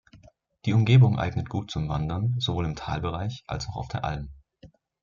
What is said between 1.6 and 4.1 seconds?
zum Wandern, sowohl im Talbereich als auch auf der